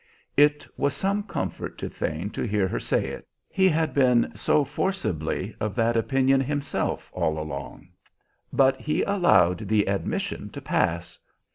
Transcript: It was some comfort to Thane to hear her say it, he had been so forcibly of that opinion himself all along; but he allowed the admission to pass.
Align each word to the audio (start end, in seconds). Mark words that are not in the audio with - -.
It 0.35 0.67
was 0.77 0.95
some 0.95 1.21
comfort 1.21 1.77
to 1.77 1.87
Thane 1.87 2.31
to 2.31 2.41
hear 2.41 2.67
her 2.67 2.79
say 2.79 3.05
it, 3.05 3.27
he 3.47 3.69
had 3.69 3.93
been 3.93 4.31
so 4.35 4.63
forcibly 4.63 5.53
of 5.59 5.75
that 5.75 5.95
opinion 5.95 6.41
himself 6.41 7.11
all 7.13 7.37
along; 7.37 7.87
but 8.51 8.81
he 8.81 9.03
allowed 9.03 9.67
the 9.67 9.85
admission 9.87 10.49
to 10.53 10.59
pass. 10.59 11.19